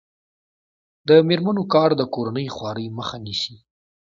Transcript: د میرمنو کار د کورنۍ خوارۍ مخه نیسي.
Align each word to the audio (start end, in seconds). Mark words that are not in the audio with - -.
د 1.07 1.09
میرمنو 1.27 1.63
کار 1.73 1.89
د 1.99 2.01
کورنۍ 2.13 2.47
خوارۍ 2.55 2.87
مخه 2.97 3.17
نیسي. 3.25 3.55